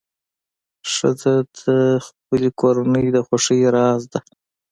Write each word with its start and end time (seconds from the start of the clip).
ښځه 0.93 1.33
د 1.59 1.63
خپلې 2.05 2.49
کورنۍ 2.61 3.05
د 3.15 3.17
خوښۍ 3.27 3.61
راز 3.75 4.01
ده. 4.11 4.19